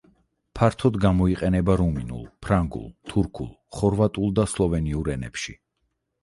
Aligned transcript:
ფართოდ 0.59 0.95
გამოიყენება 1.01 1.75
რუმინულ, 1.81 2.23
ფრანგულ, 2.45 2.87
თურქულ, 3.11 3.53
ხორვატულ 3.77 4.33
და 4.41 4.47
სლოვენიურ 4.55 5.13
ენებში. 5.19 5.57